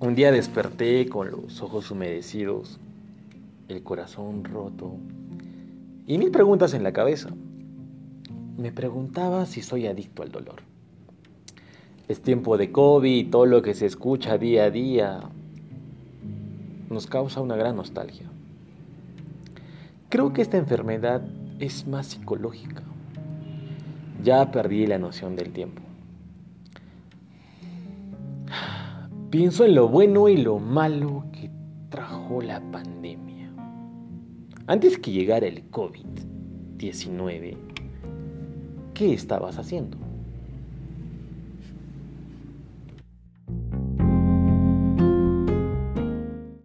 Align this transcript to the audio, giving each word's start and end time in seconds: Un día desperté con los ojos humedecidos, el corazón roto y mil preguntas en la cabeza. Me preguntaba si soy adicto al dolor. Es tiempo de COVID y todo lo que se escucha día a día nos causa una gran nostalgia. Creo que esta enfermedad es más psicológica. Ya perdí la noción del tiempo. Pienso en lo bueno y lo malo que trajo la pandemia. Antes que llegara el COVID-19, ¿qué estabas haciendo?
Un 0.00 0.14
día 0.14 0.30
desperté 0.30 1.08
con 1.08 1.32
los 1.32 1.60
ojos 1.60 1.90
humedecidos, 1.90 2.78
el 3.66 3.82
corazón 3.82 4.44
roto 4.44 4.92
y 6.06 6.18
mil 6.18 6.30
preguntas 6.30 6.72
en 6.72 6.84
la 6.84 6.92
cabeza. 6.92 7.30
Me 8.56 8.70
preguntaba 8.70 9.44
si 9.44 9.60
soy 9.60 9.88
adicto 9.88 10.22
al 10.22 10.30
dolor. 10.30 10.62
Es 12.06 12.20
tiempo 12.22 12.56
de 12.56 12.70
COVID 12.70 13.12
y 13.12 13.24
todo 13.24 13.46
lo 13.46 13.60
que 13.60 13.74
se 13.74 13.86
escucha 13.86 14.38
día 14.38 14.64
a 14.66 14.70
día 14.70 15.20
nos 16.88 17.08
causa 17.08 17.40
una 17.40 17.56
gran 17.56 17.74
nostalgia. 17.74 18.30
Creo 20.10 20.32
que 20.32 20.42
esta 20.42 20.58
enfermedad 20.58 21.22
es 21.58 21.88
más 21.88 22.06
psicológica. 22.06 22.84
Ya 24.22 24.52
perdí 24.52 24.86
la 24.86 24.98
noción 24.98 25.34
del 25.34 25.50
tiempo. 25.52 25.87
Pienso 29.30 29.66
en 29.66 29.74
lo 29.74 29.88
bueno 29.88 30.30
y 30.30 30.38
lo 30.38 30.58
malo 30.58 31.26
que 31.32 31.50
trajo 31.90 32.40
la 32.40 32.62
pandemia. 32.70 33.52
Antes 34.66 34.98
que 34.98 35.10
llegara 35.10 35.46
el 35.46 35.70
COVID-19, 35.70 37.58
¿qué 38.94 39.12
estabas 39.12 39.58
haciendo? 39.58 40.07